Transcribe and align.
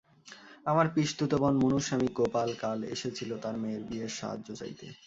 আমার 0.65 0.87
পিসতুত 0.95 1.31
বোন 1.41 1.53
মুনুর 1.61 1.83
স্বামী 1.87 2.07
গোপাল 2.19 2.49
কাল 2.61 2.79
এসেছিল 2.95 3.29
তার 3.43 3.55
মেয়ের 3.61 3.83
বিয়ের 3.89 4.11
সাহায্য 4.19 4.47
চাইতে। 4.55 4.87